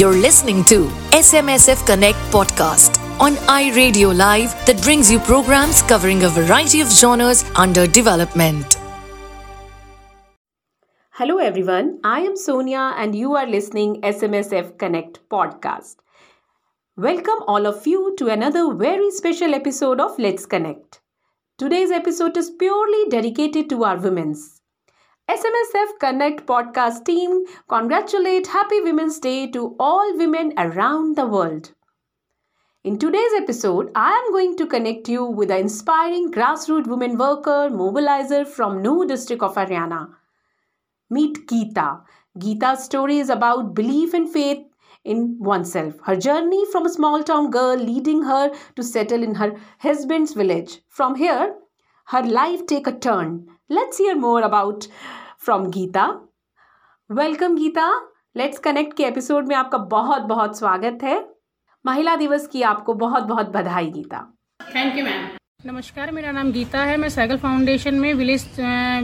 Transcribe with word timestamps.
You're 0.00 0.16
listening 0.16 0.64
to 0.64 0.86
SMSF 1.12 1.84
Connect 1.84 2.16
podcast 2.34 2.98
on 3.20 3.34
iRadio 3.54 4.16
Live 4.16 4.52
that 4.64 4.80
brings 4.82 5.12
you 5.12 5.18
programs 5.18 5.82
covering 5.82 6.22
a 6.22 6.30
variety 6.30 6.80
of 6.80 6.90
genres 6.90 7.44
under 7.54 7.86
development. 7.86 8.78
Hello 11.10 11.36
everyone, 11.36 12.00
I 12.02 12.20
am 12.20 12.34
Sonia 12.34 12.94
and 12.96 13.14
you 13.14 13.36
are 13.36 13.46
listening 13.46 14.00
SMSF 14.00 14.78
Connect 14.78 15.20
podcast. 15.28 15.96
Welcome 16.96 17.42
all 17.46 17.66
of 17.66 17.86
you 17.86 18.14
to 18.16 18.28
another 18.28 18.72
very 18.72 19.10
special 19.10 19.52
episode 19.54 20.00
of 20.00 20.18
Let's 20.18 20.46
Connect. 20.46 21.02
Today's 21.58 21.90
episode 21.90 22.38
is 22.38 22.48
purely 22.48 23.10
dedicated 23.10 23.68
to 23.68 23.84
our 23.84 23.98
women's 23.98 24.59
SMSF 25.30 25.90
Connect 26.00 26.44
podcast 26.44 27.04
team 27.04 27.44
congratulate 27.68 28.48
Happy 28.48 28.80
Women's 28.80 29.20
Day 29.20 29.46
to 29.52 29.76
all 29.78 30.16
women 30.16 30.52
around 30.58 31.16
the 31.16 31.24
world. 31.24 31.70
In 32.82 32.98
today's 32.98 33.34
episode, 33.36 33.92
I 33.94 34.10
am 34.10 34.32
going 34.32 34.56
to 34.56 34.66
connect 34.66 35.08
you 35.08 35.24
with 35.24 35.52
an 35.52 35.58
inspiring 35.58 36.32
grassroots 36.32 36.88
women 36.88 37.16
worker 37.16 37.68
mobilizer 37.70 38.44
from 38.44 38.82
New 38.82 39.06
district 39.06 39.44
of 39.44 39.54
Haryana. 39.54 40.08
Meet 41.10 41.46
Geeta. 41.46 42.00
Geeta's 42.36 42.82
story 42.82 43.18
is 43.18 43.30
about 43.30 43.72
belief 43.72 44.14
and 44.14 44.28
faith 44.28 44.66
in 45.04 45.36
oneself. 45.38 45.94
Her 46.02 46.16
journey 46.16 46.64
from 46.72 46.86
a 46.86 46.90
small 46.98 47.22
town 47.22 47.52
girl 47.52 47.76
leading 47.76 48.24
her 48.24 48.50
to 48.74 48.82
settle 48.82 49.22
in 49.22 49.36
her 49.36 49.54
husband's 49.78 50.32
village. 50.32 50.80
From 50.88 51.14
here, 51.14 51.54
her 52.06 52.24
life 52.24 52.66
take 52.66 52.88
a 52.88 52.98
turn. 52.98 53.46
Let's 53.68 53.98
hear 53.98 54.16
more 54.16 54.42
about 54.42 54.88
from 55.42 55.64
Geeta 55.70 56.04
welcome 57.10 57.54
Geeta 57.56 57.84
let's 58.36 58.58
connect 58.58 58.96
के 58.96 59.04
episode 59.04 59.46
में 59.48 59.54
आपका 59.56 59.78
बहुत 59.92 60.22
बहुत 60.22 60.58
स्वागत 60.58 60.98
है। 61.02 61.14
महिला 61.84 62.16
दिवस 62.16 62.46
की 62.46 62.62
आपको 62.62 62.94
बहुत 62.94 63.22
बहुत 63.22 63.48
बधाई 63.50 63.86
गीता 63.90 64.18
थैंक 64.60 64.98
यू 64.98 65.04
मैम 65.04 65.26
नमस्कार 65.66 66.10
मेरा 66.10 66.32
नाम 66.32 66.50
गीता 66.52 66.82
है। 66.82 66.96
मैं 66.96 67.08
साइकिल 67.08 67.38
फाउंडेशन 67.38 67.94
में 67.94 68.12
विलेज 68.14 68.44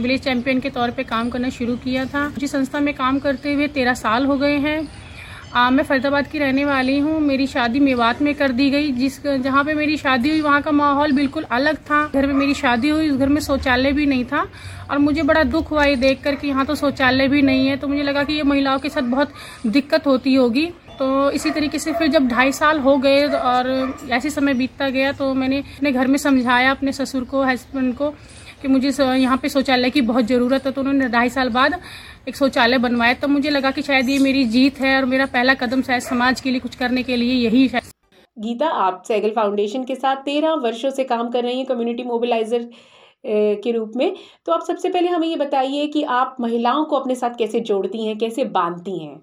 विलेज 0.01 0.23
चैंपियन 0.23 0.59
के 0.59 0.69
तौर 0.69 0.91
पे 0.91 1.03
काम 1.03 1.29
करना 1.29 1.49
शुरू 1.49 1.75
किया 1.77 2.05
था। 2.05 2.27
जिस 2.37 2.51
संस्था 2.51 2.79
में 2.79 2.93
काम 2.93 3.19
करते 3.19 3.53
हुए 3.53 3.67
तेरह 3.69 3.93
साल 3.95 4.25
हो 4.25 4.37
गए 4.37 4.57
हैं। 4.59 4.79
आ, 5.47 5.69
मैं 5.69 5.83
फरीदाबाद 5.83 6.27
की 6.27 6.39
रहने 6.39 6.63
वाली 6.65 6.97
हूँ। 6.99 7.19
मेरी 7.19 7.45
शादी 7.47 7.79
मेवात 7.79 8.21
में 8.21 8.33
कर 8.35 8.51
दी 8.51 8.69
गई 8.69 8.91
जिस 8.91 9.21
जहाँ 9.25 9.63
पे 9.63 9.73
मेरी 9.73 9.95
शादी 9.97 10.29
हुई 10.29 10.41
वहाँ 10.41 10.61
का 10.61 10.71
माहौल 10.71 11.11
बिल्कुल 11.11 11.43
अलग 11.51 11.77
था। 11.81 12.05
घर 12.07 12.27
में 12.27 12.33
मेरी 12.33 12.53
शादी 12.53 12.89
हुई 12.89 13.09
उस 13.09 13.17
घर 13.17 13.29
में 13.29 13.39
शौचालय 13.41 13.91
भी 13.91 14.05
नहीं 14.05 14.25
था। 14.25 14.45
और 14.91 14.97
मुझे 14.97 15.23
बड़ा 15.23 15.43
दुख 15.45 15.71
हुआ 15.71 15.83
ये 15.85 15.95
देख 15.95 16.21
कर 16.23 16.35
कि 16.35 16.47
यहाँ 16.47 16.65
तो 16.65 16.75
शौचालय 16.75 17.27
भी 17.27 17.41
नहीं 17.41 17.67
है। 17.67 17.77
तो 17.77 17.87
मुझे 17.87 18.03
लगा 18.03 18.23
कि 18.23 18.33
ये 18.33 18.43
महिलाओं 18.43 18.79
के 18.79 18.89
साथ 18.89 19.03
बहुत 19.03 19.31
दिक्कत 19.67 20.07
होती 20.07 20.35
होगी। 20.35 20.65
तो 20.99 21.29
इसी 21.31 21.51
तरीके 21.51 21.79
से 21.79 21.91
फिर 21.93 22.07
जब 22.07 22.27
ढाई 22.27 22.51
साल 22.51 22.79
हो 22.79 22.97
गए 22.97 23.25
और 23.27 23.67
ऐसे 24.11 24.29
समय 24.29 24.53
बीतता 24.53 24.89
गया 24.89 25.11
तो 25.11 25.33
मैंने 25.33 25.59
अपने 25.59 25.91
घर 25.91 26.07
में 26.07 26.17
समझाया 26.17 26.71
अपने 26.71 26.91
ससुर 26.93 27.23
को 27.23 27.43
हस्बैंड 27.43 27.93
को 27.95 28.13
कि 28.61 28.67
मुझे 28.67 28.89
यहाँ 29.15 29.37
पे 29.37 29.49
शौचालय 29.49 29.89
की 29.89 30.01
बहुत 30.03 30.25
ज़रूरत 30.25 30.65
है 30.65 30.71
तो 30.71 30.81
उन्होंने 30.81 31.07
ढाई 31.09 31.29
साल 31.29 31.49
बाद 31.51 31.79
एक 32.27 32.35
शौचालय 32.35 32.77
बनवाया। 32.79 33.13
तो 33.15 33.27
मुझे 33.27 33.49
लगा 33.49 33.71
कि 33.71 33.81
शायद 33.81 34.09
ये 34.09 34.17
मेरी 34.19 34.43
जीत 34.47 34.79
है 34.79 34.95
और 34.97 35.05
मेरा 35.07 35.25
पहला 35.27 35.53
कदम 35.55 35.81
शायद 35.81 36.01
समाज 36.03 36.41
के 36.41 36.51
लिए, 36.51 36.59
कुछ 36.59 36.75
करने 36.75 37.03
के 37.03 37.15
लिए 37.15 37.33
यही 37.35 37.67
है। 37.67 37.81
गीता, 38.37 38.67
आप 38.67 39.03
सैगल 39.07 39.31
फाउंडेशन 39.31 39.83
के 39.83 39.95
साथ 39.95 40.15
तेरह 40.23 40.53
वर्षों 40.63 40.89
से 40.89 41.03
काम 41.05 41.29
कर 41.29 41.43
रही 41.43 41.57
हैं 41.57 41.65
कम्युनिटी 41.65 42.03
मोबिलाइजर 42.03 42.69
के 43.25 43.71
रूप 43.71 43.91
में। 43.95 44.15
तो 44.45 44.51
आप 44.51 44.63
सबसे 44.63 44.89
पहले 44.89 45.09
हमें 45.09 45.27
ये 45.27 45.35
बताइए 45.35 45.87
कि 45.87 46.03
आप 46.03 46.35
महिलाओं 46.41 46.83
को 46.85 46.95
अपने 46.95 47.15
साथ 47.15 47.37
कैसे 47.37 47.59
जोड़ती 47.61 48.05
हैं, 48.05 48.17
कैसे 48.17 48.43
बांधती 48.45 48.97
हैं? 48.99 49.19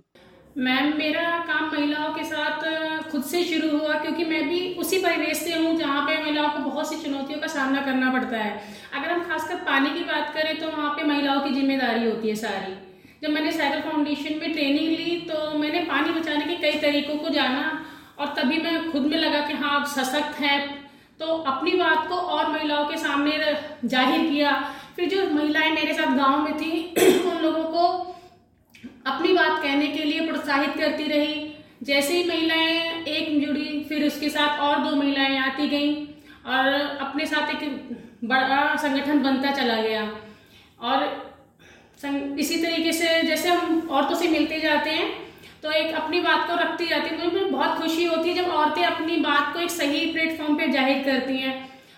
मैम, 0.56 0.92
मेरा 0.98 1.22
काम 1.46 1.64
महिलाओं 1.68 2.12
के 2.14 2.24
साथ 2.24 3.10
खुद 3.10 3.22
से 3.24 3.42
शुरू 3.44 3.68
हुआ 3.70 3.94
क्योंकि 3.94 4.24
मैं 4.24 4.42
भी 4.48 4.58
उसी 4.74 4.98
परिवेश 4.98 5.38
से 5.38 5.54
हूँ 5.54 5.74
जहाँ 5.78 6.02
पे 6.02 6.18
महिलाओं 6.22 6.50
को 6.50 6.58
बहुत 6.60 6.88
सी 6.88 6.96
चुनौतियों 7.02 7.40
का 7.40 7.46
सामना 7.46 7.80
करना 7.82 8.10
पड़ता 8.12 8.36
है। 8.36 8.60
अगर 8.94 9.10
हम 9.10 9.24
खासकर 9.24 9.56
पानी 9.64 9.90
की 9.90 10.04
बात 10.04 10.32
करें 10.34 10.60
तो 10.60 10.66
वहाँ 10.68 10.90
पे 10.90 11.06
महिलाओं 11.06 11.40
की 11.40 11.54
ज़िम्मेदारी 11.54 12.04
होती 12.04 12.28
है 12.28 12.34
सारी। 12.36 12.72
जब 13.22 13.30
मैंने 13.30 13.52
साइकिल 13.52 13.80
फाउंडेशन 13.82 14.38
में 14.40 14.52
ट्रेनिंग 14.52 14.88
ली 14.90 15.16
तो 15.28 15.58
मैंने 15.58 15.80
पानी 15.86 16.20
बचाने 16.20 16.44
के 16.46 16.56
कई 16.62 16.78
तरीकों 16.80 17.16
को 17.18 17.28
जाना 17.30 17.66
और 18.18 18.34
तभी 18.38 18.62
मैं 18.62 18.90
खुद 18.92 19.06
में 19.06 19.18
लगा 19.18 19.40
कि 19.48 19.54
हाँ 19.54 19.78
आप 19.80 19.86
सशक्त 19.88 20.40
हैं। 20.40 20.60
तो 21.20 21.26
अपनी 21.26 21.74
बात 21.74 22.08
को 22.08 22.14
और 22.14 22.50
महिलाओं 22.52 22.84
के 22.86 22.96
सामने 22.98 23.38
ज़ाहिर 23.84 24.30
किया। 24.30 24.52
फिर 24.96 25.08
जो 25.10 25.28
महिलाएँ 25.34 25.70
मेरे 25.72 25.94
साथ 25.94 26.16
गाँव 26.16 26.42
में 26.44 26.56
थी, 26.56 26.94
उन 27.30 27.42
लोगों 27.42 27.64
को 27.66 28.13
अपनी 29.04 29.32
बात 29.32 29.62
कहने 29.62 29.86
के 29.88 30.04
लिए 30.04 30.26
प्रोत्साहित 30.26 30.76
करती 30.76 31.04
रही। 31.08 31.34
जैसे 31.82 32.14
ही 32.14 32.28
महिलाएँ 32.28 33.02
एक 33.06 33.40
जुड़ी, 33.40 33.84
फिर 33.88 34.06
उसके 34.06 34.28
साथ 34.30 34.60
और 34.60 34.78
दो 34.84 34.94
महिलाएँ 34.96 35.36
आती 35.38 35.68
गईं 35.68 35.94
और 36.48 36.72
अपने 37.00 37.26
साथ 37.26 37.50
एक 37.54 37.62
बड़ा 38.24 38.76
संगठन 38.76 39.22
बनता 39.22 39.50
चला 39.52 39.80
गया। 39.82 40.08
और 40.80 41.04
इसी 42.38 42.56
तरीके 42.62 42.92
से 42.92 43.22
जैसे 43.22 43.48
हम 43.50 43.88
औरतों 43.90 44.14
से 44.14 44.28
मिलते 44.28 44.60
जाते 44.60 44.90
हैं 44.90 45.12
तो 45.62 45.70
एक 45.72 45.94
अपनी 45.96 46.20
बात 46.20 46.46
को 46.48 46.56
रखती 46.56 46.86
जाती 46.86 47.10
है 47.10 47.24
मुझे 47.24 47.44
बहुत 47.44 47.78
खुशी 47.78 48.04
होती 48.04 48.28
है 48.28 48.34
जब 48.36 48.50
औरतें 48.52 48.82
अपनी 48.84 49.16
बात 49.18 49.52
को 49.54 49.60
एक 49.60 49.70
सही 49.70 50.04
प्लेटफॉर्म 50.12 50.56
पे 50.56 50.66
ज़ाहिर 50.72 51.02
करती 51.04 51.36
हैं। 51.36 51.54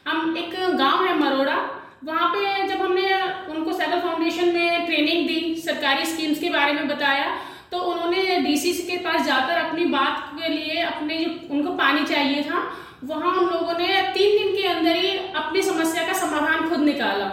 हम 0.07 0.37
एक 0.39 0.55
गाँव 0.77 1.05
है 1.05 1.19
मरोड़ा, 1.19 1.57
वहाँ 2.05 2.29
पे 2.31 2.67
जब 2.69 2.83
हमने 2.83 3.15
उनको 3.51 3.73
साइकिल 3.73 4.01
फाउंडेशन 4.01 4.53
में 4.55 4.87
ट्रेनिंग 4.87 5.27
दी 5.29 5.55
सरकारी 5.87 6.07
स्कीम्स 6.07 6.39
के 6.39 6.49
बारे 6.51 6.73
में 6.73 6.89
बताया 6.89 7.27
तो 7.73 7.79
उन्होंने 7.79 8.41
डीसी 8.41 8.73
के 8.83 8.97
पास 8.97 9.27
जाकर 9.27 9.59
अपनी 9.59 9.85
बात 9.85 10.31
के 10.35 10.49
लिए 10.49 10.83
अपने 10.83 11.19
जो, 11.19 11.55
उनको 11.55 11.73
पानी 11.73 12.05
चाहिए 12.05 12.43
था, 12.43 12.63
वहाँ 13.05 13.33
उन 13.33 13.47
लोगों 13.47 13.79
ने 13.79 14.03
तीन 14.15 14.37
दिन 14.39 14.57
के 14.57 14.67
अंदर 14.69 14.97
ही 14.97 15.11
अपनी 15.37 15.63
समस्या 15.63 16.07
का 16.07 16.13
समाधान 16.13 16.69
खुद 16.69 16.81
निकाला। 16.81 17.29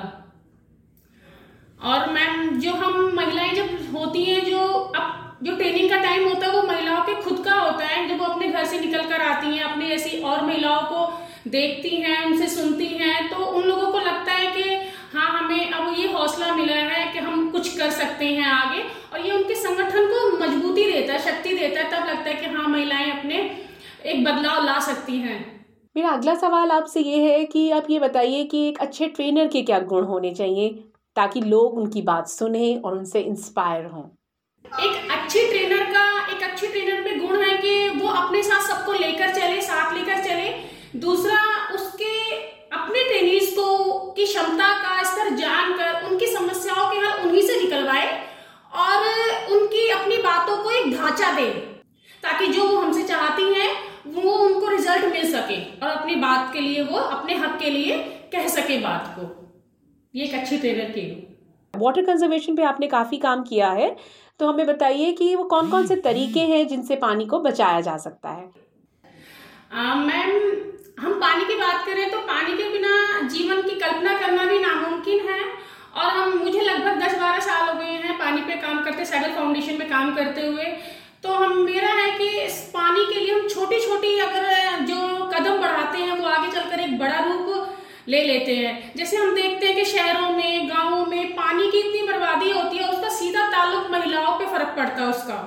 और 1.84 2.10
मैम, 2.10 2.48
जो 2.60 2.74
हम 2.74 3.12
महिलाएँ 3.16 3.52
जब 3.52 3.98
होती 3.98 4.24
हैं, 4.24 4.46
जो 4.46 4.60
अब, 5.00 5.38
जो 5.44 5.56
ट्रेनिंग 5.56 5.90
का 5.90 5.98
टाइम 5.98 6.28
होता 6.30 6.48
है, 6.48 6.54
वो 6.54 6.64
महिलाओं 6.64 7.02
के 7.02 7.16
खुद 7.22 7.44
का 7.46 7.56
होता 7.56 7.86
है। 7.86 8.08
जब 8.10 8.20
वो 8.20 8.26
अपने 8.26 8.48
घर 8.48 8.66
से 8.66 8.80
निकल 8.80 9.08
कर 9.10 9.22
आती 9.22 9.56
हैं, 9.58 9.64
अपनी 9.64 9.90
ऐसी 9.92 10.18
और 10.22 10.46
महिलाओं 10.46 10.82
को 10.84 11.12
देखती 11.48 11.96
हैं, 11.98 12.26
उनसे 12.26 12.48
सुनती 12.48 12.88
हैं 12.88 13.30
तो 13.30 13.36
उन 13.36 13.64
लोगों 13.64 13.92
को 13.92 14.00
लगता 14.00 14.34
है 14.34 14.52
कि 14.52 14.70
हाँ 15.14 15.30
हमें 15.40 15.72
अब 15.72 15.94
ये 15.98 16.08
हौसला 16.12 16.54
मिला 16.56 16.73
कुछ 17.64 17.78
कर 17.78 17.90
सकते 17.92 18.26
हैं 18.26 18.46
आगे 18.46 18.82
और 19.14 19.26
ये 19.26 19.32
उनके 19.32 19.56
संगठन 19.56 20.06
को 20.06 20.38
मजबूती 20.38 20.84
देता 20.92 21.14
है 21.14 21.20
शक्ति 21.20 21.54
देता 21.58 21.82
है 21.82 21.90
तब 21.92 22.08
लगता 22.08 22.30
है 22.30 22.34
कि 22.34 22.46
हाँ 22.46 22.68
महिलाएँ 22.68 23.12
अपने 23.12 23.36
एक 24.06 24.24
बदलाव 24.24 24.64
ला 24.66 24.80
सकती 24.80 25.18
हैं। 25.18 25.38
मेरा 25.96 26.10
अगला 26.10 26.34
सवाल 26.36 26.72
आपसे 26.72 27.00
ये 27.00 27.20
है 27.24 27.46
कि 27.46 27.70
आप 27.72 27.88
ये 27.90 28.00
बताइए 28.00 28.44
कि 28.44 28.68
एक 28.68 28.80
अच्छे 28.80 29.08
ट्रेनर 29.08 29.48
के 29.48 29.62
क्या 29.62 29.80
गुण 29.92 30.06
होने 30.06 30.34
चाहिए 30.34 30.70
ताकि 31.16 31.42
लोग 31.42 31.78
उनकी 31.78 32.02
बात 32.02 32.28
सुने 32.28 32.76
और 32.86 32.98
उनसे 32.98 33.20
इंस्पायर 33.22 33.86
हों? 33.86 34.04
एक 34.66 35.12
अच्छे 35.12 35.48
ट्रेनर 35.48 35.84
का 35.92 36.06
एक 36.36 36.44
अच्छे 36.44 36.68
ट्रेनर 36.68 37.02
में 37.02 37.28
गुण 37.28 37.42
है 37.42 37.58
कि 37.58 37.90
वो 38.00 38.10
अपने 38.14 38.44
साथ 38.44 38.68
सबको 38.68 38.94
लेकर 38.94 39.34
चले 39.34 39.62
साथ 39.62 39.94
लेकर 39.94 40.24
चले। 40.24 40.50
दूसरा 41.00 41.40
उसके 41.76 42.14
अपने 42.74 43.04
ट्रेनिंग्स 43.04 43.52
को 43.54 43.74
की 44.18 44.26
क्षमता 44.26 44.68
का 44.84 45.02
स्तर 45.04 45.30
जानकर 45.36 46.06
उनकी 46.10 46.28
समस्याओं 46.28 46.90
के 46.92 47.00
हल 47.00 47.28
उन्हीं 47.28 47.42
से 47.48 47.60
निकलवाए 47.62 48.08
और 48.84 49.06
उनकी 49.54 49.88
अपनी 49.90 50.18
बातों 50.18 50.58
को 50.64 50.72
एक 50.72 50.92
ढांचा 51.14 51.32
दे 51.32 51.50
ताकि 52.24 52.46
जो 52.48 52.68
वो 52.68 52.78
हमसे 52.78 53.04
चाहती 53.04 53.44
हैं 53.54 53.70
वो 54.14 54.32
उनको 54.36 54.70
रिज़ल्ट 54.70 55.06
मिल 55.14 55.32
सके 55.32 55.58
और 55.76 55.90
अपनी 55.90 56.16
बात 56.16 56.52
के 56.54 56.60
लिए 56.60 56.84
वो 56.84 57.00
अपने 57.00 57.36
हक 57.36 57.60
के 57.60 57.70
लिए 57.70 57.98
कह 58.34 58.48
सके 58.48 58.78
बात 58.80 59.14
को। 59.18 59.30
ये 60.14 60.24
एक 60.26 60.34
अच्छी 60.36 60.58
ट्रेनर 60.58 60.90
की 60.92 61.06
वाटर 61.74 62.06
कंजर्वेशन 62.06 62.56
पे 62.56 62.64
आपने 62.64 62.88
काफ़ी 62.88 63.18
काम 63.20 63.44
किया 63.44 63.70
है 63.72 63.96
तो 64.40 64.48
हमें 64.48 64.66
बताइए 64.68 65.12
कि 65.14 65.34
वो 65.36 65.44
कौन 65.54 65.70
कौन 65.70 65.88
से 65.88 65.96
तरीके 66.02 66.40
हैं 66.52 66.68
जिनसे 66.68 66.96
पानी 66.98 67.26
को 67.26 67.40
बचाया 67.42 67.82
जा 67.82 67.98
सकता 67.98 68.30
है? 68.32 68.46
मैम 69.98 70.32
हम 71.00 71.14
पानी 71.22 71.46
की 71.46 71.56
बात 71.60 71.86
करें 71.86 72.10
तो 72.12 72.18
पानी 72.28 72.58
के 72.58 72.70
बिना 72.72 73.28
जीवन 73.28 73.62
की 73.62 73.80
कल्पना 73.80 74.18
करना 74.20 74.46
भी 74.46 74.60
नामुमकिन 74.60 75.28
है 75.30 75.42
और 75.94 76.12
हम 76.12 76.38
मुझे 76.38 76.62
लगभग 76.62 77.02
दस 77.02 77.18
बारह 77.20 77.40
साल 77.42 77.68
हो 77.68 77.74
गए 77.80 77.96
हैं 78.04 78.18
पानी 78.20 78.42
पे 78.42 78.56
काम 78.62 78.84
करते 78.84 79.06
सैगल 79.06 79.32
फाउंडेशन 79.36 79.80
में 79.80 79.90
काम 79.90 80.14
करते 80.16 80.46
हुए। 80.46 80.66
तो 81.24 81.34
हम, 81.34 81.58
मेरा 81.58 81.90
है 81.90 82.10
कि 82.18 82.28
इस 82.40 82.56
पानी 82.74 83.06
के 83.06 83.20
लिए 83.20 83.34
हम 83.34 83.48
छोटी 83.50 83.80
छोटी 83.80 84.18
अगर 84.20 84.86
जो 84.88 84.96
कदम 85.34 85.62
बढ़ाते 85.62 85.98
हैं, 85.98 86.18
वो 86.20 86.26
आगे 86.28 86.52
चलकर 86.52 86.80
एक 86.80 86.98
बड़ा 87.00 87.20
रूप 87.20 87.70
ले 88.08 88.24
लेते 88.24 88.56
हैं। 88.56 88.92
जैसे 88.98 89.18
हम 89.18 89.34
देखते 89.36 89.66
हैं 89.66 89.76
कि 89.76 89.86
शहरों 89.86 90.30
में, 90.30 90.70
गाँवों 90.70 91.06
में 91.06 91.32
पानी 91.36 91.70
की 91.72 91.80
इतनी 91.80 92.02
बर्बादी 92.08 92.52
होती 92.52 92.78
है, 92.78 92.90
उसका 92.90 93.10
सीधा 93.10 93.48
ताल्लुक 93.52 93.90
महिलाओं 93.92 94.38
पे 94.40 94.46
फ़र्क 94.48 94.74
पड़ता 94.78 95.02
है 95.02 95.10
उसका। 95.10 95.40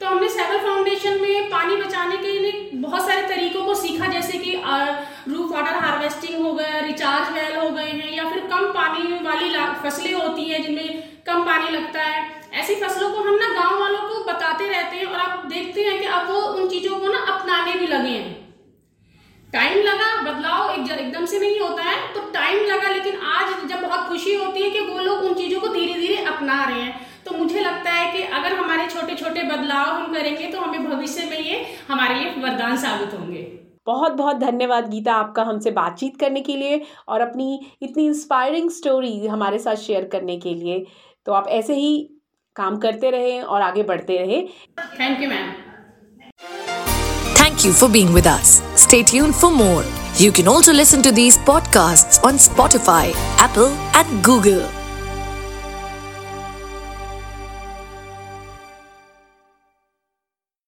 तो 0.00 0.06
हमने 0.06 0.28
सेवल 0.28 0.58
फाउंडेशन 0.60 1.20
में 1.20 1.50
पानी 1.50 1.76
बचाने 1.76 2.16
के 2.16 2.32
लिए 2.32 2.70
बहुत 2.74 3.06
सारे 3.06 3.22
तरीकों 3.28 3.64
को 3.64 3.74
सीखा, 3.76 4.06
जैसे 4.08 4.38
कि 4.38 4.54
रूफ 5.28 5.52
वाटर 5.52 5.78
हार्वेस्टिंग 5.78 6.42
हो 6.44 6.52
गया 6.54 6.80
रिचार्ज 6.86 7.32
वेल 7.34 7.55
वाली 9.36 9.50
फ़सलें 9.82 10.12
होती 10.14 10.44
हैं 10.44 10.62
जिनमें 10.62 11.22
कम 11.26 11.44
पानी 11.44 11.70
लगता 11.70 12.02
है। 12.02 12.24
ऐसी 12.54 12.74
फ़सलों 12.76 13.10
को 13.10 13.20
हम 13.20 13.34
ना 13.36 13.48
गाँव 13.54 13.80
वालों 13.80 14.00
को 14.02 14.24
बताते 14.24 14.68
रहते 14.68 14.96
हैं 14.96 15.06
और 15.06 15.20
आप 15.20 15.44
देखते 15.46 15.82
हैं 15.82 15.98
कि 16.00 16.06
अब 16.08 16.30
वो 16.30 16.40
उन 16.40 16.68
चीज़ों 16.68 16.98
को 17.00 17.08
ना 17.08 17.18
अपनाने 17.32 17.72
भी 17.72 17.86
लगे 17.86 18.10
हैं। 18.10 18.34
टाइम 19.52 19.78
लगा, 19.80 20.06
बदलाव 20.22 20.70
एक 20.70 20.90
एकदम 20.92 21.26
से 21.26 21.38
नहीं 21.40 21.60
होता 21.60 21.82
है 21.82 22.14
तो 22.14 22.20
टाइम 22.32 22.64
लगा, 22.66 22.88
लेकिन 22.88 23.20
आज 23.26 23.68
जब 23.68 23.82
बहुत 23.82 24.08
खुशी 24.08 24.34
होती 24.34 24.62
है 24.62 24.70
कि 24.70 24.80
वो 24.82 24.98
लोग 25.00 25.24
उन 25.24 25.34
चीज़ों 25.34 25.60
को 25.60 25.68
धीरे 25.68 25.94
धीरे 25.94 26.16
अपना 26.24 26.62
रहे 26.64 26.80
हैं। 26.80 27.04
तो 27.24 27.36
मुझे 27.36 27.60
लगता 27.60 27.92
है 27.92 28.10
कि 28.12 28.22
अगर 28.32 28.56
हमारे 28.56 28.86
छोटे 28.88 29.14
छोटे 29.14 29.42
बदलाव 29.44 29.88
हम 29.90 30.12
करेंगे 30.14 30.46
तो 30.46 30.60
हमें 30.60 30.90
भविष्य 30.90 31.28
में 31.30 31.38
ये 31.40 31.64
हमारे 31.88 32.14
लिए 32.14 32.32
वरदान 32.38 32.76
साबित 32.78 33.14
होंगे। 33.14 33.42
बहुत 33.86 34.12
बहुत 34.12 34.36
धन्यवाद 34.36 34.90
गीता 34.90 35.14
आपका 35.14 35.42
हमसे 35.42 35.70
बातचीत 35.70 36.20
करने 36.20 36.40
के 36.40 36.56
लिए 36.56 36.82
और 37.08 37.20
अपनी 37.20 37.66
इतनी 37.82 38.06
इंस्पायरिंग 38.06 38.70
स्टोरी 38.70 39.26
हमारे 39.26 39.58
साथ 39.58 39.76
शेयर 39.76 40.04
करने 40.04 40.36
के 40.36 40.54
लिए। 40.54 40.86
तो 41.26 41.32
आप 41.32 41.48
ऐसे 41.48 41.74
ही 41.74 42.10
काम 42.56 42.76
करते 42.76 43.10
रहे 43.10 43.40
और 43.40 43.62
आगे 43.62 43.82
बढ़ते 43.82 44.16
रहे। 44.16 44.42
Thank 45.00 45.22
you 45.22 45.28
ma'am 45.28 45.52
thank 47.34 47.66
you 47.66 47.72
for 47.72 47.90
being 47.90 48.08
with 48.08 48.24
tune 48.94 49.32
for 49.32 49.52
more 49.52 49.84
you 50.20 50.32
can 50.32 50.48
also 50.48 50.72
listen 50.72 51.02
to 51.02 51.10
these 51.10 51.46
podcast 51.46 52.24
on 52.24 52.36
Spotify 52.36 53.08
Apple 53.08 53.72
and 53.96 54.22
Google 54.22 54.75